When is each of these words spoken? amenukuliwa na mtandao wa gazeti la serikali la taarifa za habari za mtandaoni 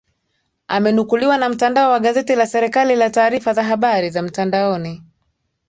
amenukuliwa 0.67 1.37
na 1.37 1.49
mtandao 1.49 1.91
wa 1.91 1.99
gazeti 1.99 2.35
la 2.35 2.47
serikali 2.47 2.95
la 2.95 3.09
taarifa 3.09 3.53
za 3.53 3.63
habari 3.63 4.09
za 4.09 4.21
mtandaoni 4.21 5.03